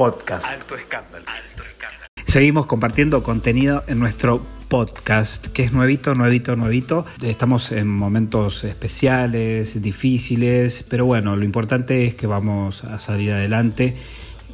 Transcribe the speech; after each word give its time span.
podcast. 0.00 0.50
Alto 0.50 0.76
escándalo. 0.76 1.26
Seguimos 2.24 2.64
compartiendo 2.64 3.22
contenido 3.22 3.84
en 3.86 3.98
nuestro 3.98 4.40
podcast, 4.68 5.48
que 5.48 5.62
es 5.62 5.74
nuevito, 5.74 6.14
nuevito, 6.14 6.56
nuevito. 6.56 7.04
Estamos 7.20 7.70
en 7.70 7.86
momentos 7.86 8.64
especiales, 8.64 9.82
difíciles, 9.82 10.86
pero 10.88 11.04
bueno, 11.04 11.36
lo 11.36 11.44
importante 11.44 12.06
es 12.06 12.14
que 12.14 12.26
vamos 12.26 12.82
a 12.84 12.98
salir 12.98 13.32
adelante, 13.32 13.94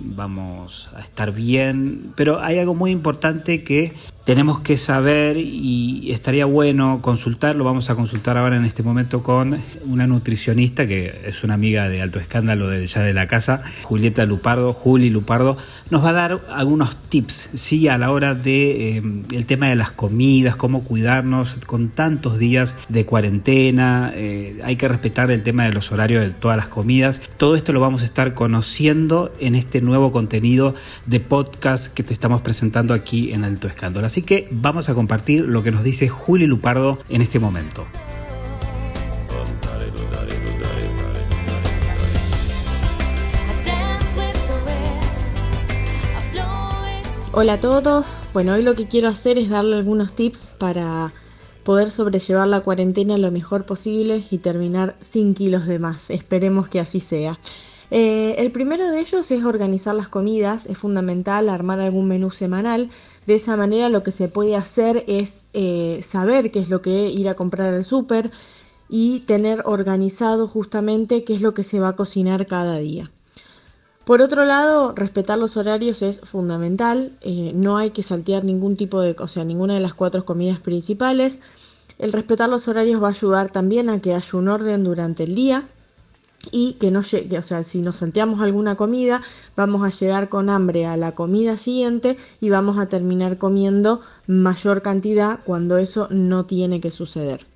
vamos 0.00 0.90
a 0.96 1.00
estar 1.00 1.30
bien, 1.30 2.12
pero 2.16 2.40
hay 2.40 2.58
algo 2.58 2.74
muy 2.74 2.90
importante 2.90 3.62
que 3.62 3.92
tenemos 4.26 4.58
que 4.58 4.76
saber 4.76 5.36
y 5.36 6.10
estaría 6.10 6.46
bueno 6.46 6.98
consultarlo. 7.00 7.62
Vamos 7.62 7.90
a 7.90 7.94
consultar 7.94 8.36
ahora 8.36 8.56
en 8.56 8.64
este 8.64 8.82
momento 8.82 9.22
con 9.22 9.60
una 9.84 10.08
nutricionista 10.08 10.88
que 10.88 11.20
es 11.26 11.44
una 11.44 11.54
amiga 11.54 11.88
de 11.88 12.02
alto 12.02 12.18
escándalo 12.18 12.68
de 12.68 12.84
ya 12.88 13.02
de 13.02 13.14
la 13.14 13.28
casa, 13.28 13.62
Julieta 13.84 14.26
Lupardo, 14.26 14.72
Juli 14.72 15.10
Lupardo. 15.10 15.56
Nos 15.90 16.04
va 16.04 16.08
a 16.08 16.12
dar 16.12 16.40
algunos 16.52 16.96
tips 17.08 17.50
¿sí? 17.54 17.86
a 17.86 17.98
la 17.98 18.10
hora 18.10 18.34
de 18.34 18.96
eh, 18.96 19.02
el 19.30 19.46
tema 19.46 19.68
de 19.68 19.76
las 19.76 19.92
comidas, 19.92 20.56
cómo 20.56 20.82
cuidarnos 20.82 21.58
con 21.64 21.90
tantos 21.90 22.36
días 22.36 22.74
de 22.88 23.06
cuarentena. 23.06 24.10
Eh, 24.12 24.58
hay 24.64 24.74
que 24.74 24.88
respetar 24.88 25.30
el 25.30 25.44
tema 25.44 25.66
de 25.66 25.72
los 25.72 25.92
horarios 25.92 26.24
de 26.24 26.30
todas 26.30 26.56
las 26.56 26.66
comidas. 26.66 27.22
Todo 27.36 27.54
esto 27.54 27.72
lo 27.72 27.78
vamos 27.78 28.02
a 28.02 28.06
estar 28.06 28.34
conociendo 28.34 29.32
en 29.38 29.54
este 29.54 29.80
nuevo 29.80 30.10
contenido 30.10 30.74
de 31.06 31.20
podcast 31.20 31.94
que 31.94 32.02
te 32.02 32.12
estamos 32.12 32.42
presentando 32.42 32.92
aquí 32.92 33.32
en 33.32 33.44
Alto 33.44 33.68
Escándalo. 33.68 34.15
Que 34.22 34.48
vamos 34.50 34.88
a 34.88 34.94
compartir 34.94 35.44
lo 35.44 35.62
que 35.62 35.70
nos 35.70 35.82
dice 35.82 36.08
Juli 36.08 36.46
Lupardo 36.46 36.98
en 37.08 37.22
este 37.22 37.38
momento. 37.38 37.84
Hola 47.38 47.52
a 47.54 47.60
todos, 47.60 48.22
bueno 48.32 48.54
hoy 48.54 48.62
lo 48.62 48.74
que 48.74 48.88
quiero 48.88 49.08
hacer 49.08 49.36
es 49.36 49.50
darle 49.50 49.76
algunos 49.76 50.14
tips 50.14 50.48
para 50.58 51.12
poder 51.64 51.90
sobrellevar 51.90 52.48
la 52.48 52.60
cuarentena 52.60 53.18
lo 53.18 53.30
mejor 53.30 53.66
posible 53.66 54.24
y 54.30 54.38
terminar 54.38 54.96
sin 55.00 55.34
kilos 55.34 55.66
de 55.66 55.78
más. 55.78 56.08
Esperemos 56.08 56.68
que 56.68 56.80
así 56.80 56.98
sea. 56.98 57.38
Eh, 57.90 58.36
el 58.38 58.50
primero 58.52 58.90
de 58.90 59.00
ellos 59.00 59.30
es 59.30 59.44
organizar 59.44 59.94
las 59.94 60.08
comidas, 60.08 60.66
es 60.66 60.78
fundamental 60.78 61.48
armar 61.48 61.80
algún 61.80 62.08
menú 62.08 62.30
semanal. 62.30 62.88
De 63.26 63.34
esa 63.34 63.56
manera 63.56 63.88
lo 63.88 64.02
que 64.02 64.12
se 64.12 64.28
puede 64.28 64.56
hacer 64.56 65.04
es 65.08 65.44
eh, 65.52 66.00
saber 66.02 66.50
qué 66.50 66.60
es 66.60 66.68
lo 66.68 66.80
que 66.80 67.08
ir 67.08 67.28
a 67.28 67.34
comprar 67.34 67.74
al 67.74 67.84
súper 67.84 68.30
y 68.88 69.20
tener 69.26 69.62
organizado 69.64 70.46
justamente 70.46 71.24
qué 71.24 71.34
es 71.34 71.42
lo 71.42 71.52
que 71.52 71.64
se 71.64 71.80
va 71.80 71.88
a 71.88 71.96
cocinar 71.96 72.46
cada 72.46 72.78
día. 72.78 73.10
Por 74.04 74.22
otro 74.22 74.44
lado, 74.44 74.92
respetar 74.94 75.36
los 75.36 75.56
horarios 75.56 76.02
es 76.02 76.20
fundamental, 76.20 77.18
eh, 77.22 77.50
no 77.56 77.76
hay 77.76 77.90
que 77.90 78.04
saltear 78.04 78.44
ningún 78.44 78.76
tipo 78.76 79.00
de, 79.00 79.16
o 79.18 79.26
sea, 79.26 79.42
ninguna 79.42 79.74
de 79.74 79.80
las 79.80 79.94
cuatro 79.94 80.24
comidas 80.24 80.60
principales. 80.60 81.40
El 81.98 82.12
respetar 82.12 82.48
los 82.48 82.68
horarios 82.68 83.02
va 83.02 83.08
a 83.08 83.10
ayudar 83.10 83.50
también 83.50 83.90
a 83.90 84.00
que 84.00 84.14
haya 84.14 84.38
un 84.38 84.46
orden 84.46 84.84
durante 84.84 85.24
el 85.24 85.34
día 85.34 85.66
y 86.50 86.74
que 86.74 86.90
no 86.90 87.02
llegue, 87.02 87.38
o 87.38 87.42
sea, 87.42 87.64
si 87.64 87.80
nos 87.80 87.96
salteamos 87.96 88.40
alguna 88.40 88.76
comida, 88.76 89.22
vamos 89.56 89.84
a 89.84 89.88
llegar 89.88 90.28
con 90.28 90.50
hambre 90.50 90.86
a 90.86 90.96
la 90.96 91.14
comida 91.14 91.56
siguiente 91.56 92.16
y 92.40 92.50
vamos 92.50 92.78
a 92.78 92.88
terminar 92.88 93.38
comiendo 93.38 94.00
mayor 94.26 94.82
cantidad 94.82 95.40
cuando 95.44 95.78
eso 95.78 96.08
no 96.10 96.44
tiene 96.46 96.80
que 96.80 96.90
suceder. 96.90 97.46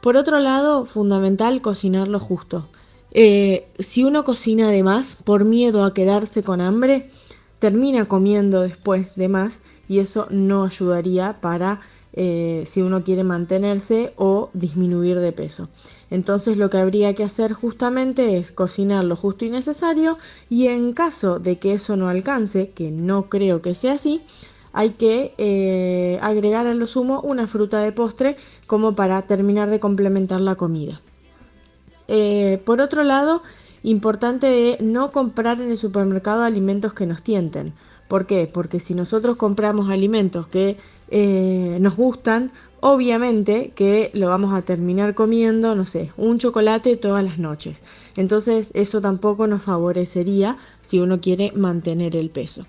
Por 0.00 0.16
otro 0.16 0.38
lado, 0.38 0.84
fundamental 0.84 1.62
cocinar 1.62 2.08
lo 2.08 2.20
justo. 2.20 2.68
Eh, 3.12 3.66
si 3.78 4.04
uno 4.04 4.24
cocina 4.24 4.70
de 4.70 4.82
más 4.82 5.16
por 5.16 5.44
miedo 5.44 5.84
a 5.84 5.94
quedarse 5.94 6.42
con 6.42 6.60
hambre, 6.60 7.10
termina 7.58 8.06
comiendo 8.06 8.60
después 8.60 9.14
de 9.14 9.28
más 9.28 9.60
y 9.88 10.00
eso 10.00 10.26
no 10.30 10.64
ayudaría 10.64 11.40
para 11.40 11.80
eh, 12.16 12.62
si 12.64 12.80
uno 12.80 13.02
quiere 13.02 13.24
mantenerse 13.24 14.12
o 14.16 14.50
disminuir 14.54 15.18
de 15.18 15.32
peso. 15.32 15.68
Entonces 16.10 16.56
lo 16.56 16.70
que 16.70 16.78
habría 16.78 17.14
que 17.14 17.24
hacer 17.24 17.52
justamente 17.52 18.36
es 18.38 18.52
cocinar 18.52 19.02
lo 19.04 19.16
justo 19.16 19.44
y 19.44 19.50
necesario 19.50 20.18
y 20.48 20.68
en 20.68 20.92
caso 20.92 21.40
de 21.40 21.58
que 21.58 21.74
eso 21.74 21.96
no 21.96 22.08
alcance, 22.08 22.70
que 22.70 22.90
no 22.90 23.28
creo 23.28 23.62
que 23.62 23.74
sea 23.74 23.94
así, 23.94 24.22
hay 24.72 24.90
que 24.90 25.34
eh, 25.38 26.18
agregar 26.22 26.66
a 26.66 26.74
lo 26.74 26.86
sumo 26.86 27.20
una 27.20 27.46
fruta 27.46 27.80
de 27.80 27.92
postre 27.92 28.36
como 28.66 28.94
para 28.94 29.22
terminar 29.22 29.70
de 29.70 29.80
complementar 29.80 30.40
la 30.40 30.54
comida. 30.54 31.00
Eh, 32.08 32.60
por 32.64 32.80
otro 32.80 33.02
lado, 33.02 33.42
importante 33.82 34.76
no 34.80 35.10
comprar 35.10 35.60
en 35.60 35.70
el 35.70 35.78
supermercado 35.78 36.42
alimentos 36.42 36.92
que 36.92 37.06
nos 37.06 37.22
tienten. 37.22 37.72
¿Por 38.08 38.26
qué? 38.26 38.50
Porque 38.52 38.80
si 38.80 38.94
nosotros 38.94 39.36
compramos 39.36 39.90
alimentos 39.90 40.46
que 40.46 40.76
eh, 41.10 41.78
nos 41.80 41.96
gustan, 41.96 42.52
obviamente 42.80 43.72
que 43.74 44.10
lo 44.14 44.28
vamos 44.28 44.54
a 44.54 44.62
terminar 44.62 45.14
comiendo, 45.14 45.74
no 45.74 45.84
sé, 45.84 46.10
un 46.16 46.38
chocolate 46.38 46.96
todas 46.96 47.24
las 47.24 47.38
noches. 47.38 47.82
Entonces 48.16 48.70
eso 48.74 49.00
tampoco 49.00 49.46
nos 49.46 49.62
favorecería 49.62 50.56
si 50.82 51.00
uno 51.00 51.20
quiere 51.20 51.52
mantener 51.54 52.16
el 52.16 52.30
peso. 52.30 52.66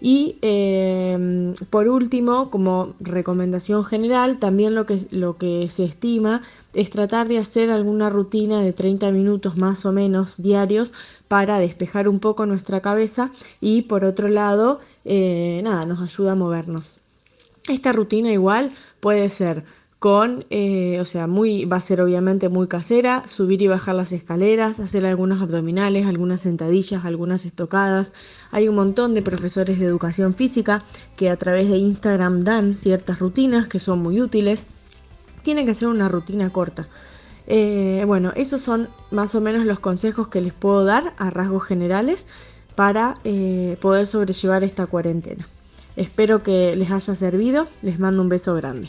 Y 0.00 0.38
em, 0.42 1.54
por 1.70 1.88
último, 1.88 2.50
como 2.50 2.94
recomendación 3.00 3.84
general, 3.84 4.38
también 4.38 4.74
lo 4.74 4.86
que, 4.86 5.08
lo 5.10 5.38
que 5.38 5.68
se 5.68 5.84
estima 5.84 6.42
es 6.72 6.90
tratar 6.90 7.26
de 7.26 7.38
hacer 7.38 7.72
alguna 7.72 8.08
rutina 8.08 8.60
de 8.60 8.72
30 8.72 9.10
minutos 9.10 9.56
más 9.56 9.84
o 9.86 9.92
menos 9.92 10.40
diarios 10.40 10.92
para 11.26 11.58
despejar 11.58 12.08
un 12.08 12.20
poco 12.20 12.46
nuestra 12.46 12.80
cabeza 12.80 13.32
y 13.60 13.82
por 13.82 14.04
otro 14.04 14.28
lado, 14.28 14.78
eh, 15.04 15.60
nada, 15.64 15.84
nos 15.84 16.00
ayuda 16.00 16.32
a 16.32 16.36
movernos. 16.36 16.94
Esta 17.68 17.92
rutina 17.92 18.32
igual 18.32 18.72
puede 19.00 19.28
ser 19.30 19.64
con, 19.98 20.46
eh, 20.50 20.98
o 21.00 21.04
sea, 21.04 21.26
muy, 21.26 21.64
va 21.64 21.78
a 21.78 21.80
ser 21.80 22.00
obviamente 22.00 22.48
muy 22.48 22.68
casera, 22.68 23.24
subir 23.26 23.62
y 23.62 23.66
bajar 23.66 23.96
las 23.96 24.12
escaleras, 24.12 24.78
hacer 24.78 25.04
algunos 25.04 25.42
abdominales, 25.42 26.06
algunas 26.06 26.42
sentadillas, 26.42 27.04
algunas 27.04 27.44
estocadas. 27.44 28.12
Hay 28.52 28.68
un 28.68 28.76
montón 28.76 29.14
de 29.14 29.22
profesores 29.22 29.78
de 29.78 29.86
educación 29.86 30.34
física 30.34 30.82
que 31.16 31.30
a 31.30 31.36
través 31.36 31.68
de 31.68 31.78
Instagram 31.78 32.40
dan 32.40 32.74
ciertas 32.74 33.18
rutinas 33.18 33.66
que 33.66 33.80
son 33.80 33.98
muy 33.98 34.20
útiles. 34.20 34.66
Tienen 35.42 35.66
que 35.66 35.72
hacer 35.72 35.88
una 35.88 36.08
rutina 36.08 36.50
corta. 36.50 36.86
Eh, 37.46 38.04
bueno, 38.06 38.32
esos 38.36 38.62
son 38.62 38.88
más 39.10 39.34
o 39.34 39.40
menos 39.40 39.64
los 39.64 39.80
consejos 39.80 40.28
que 40.28 40.40
les 40.40 40.52
puedo 40.52 40.84
dar 40.84 41.14
a 41.18 41.30
rasgos 41.30 41.64
generales 41.64 42.24
para 42.76 43.16
eh, 43.24 43.76
poder 43.80 44.06
sobrellevar 44.06 44.62
esta 44.62 44.86
cuarentena. 44.86 45.44
Espero 45.98 46.44
que 46.44 46.76
les 46.76 46.92
haya 46.92 47.16
servido. 47.16 47.66
Les 47.82 47.98
mando 47.98 48.22
un 48.22 48.28
beso 48.28 48.54
grande. 48.54 48.88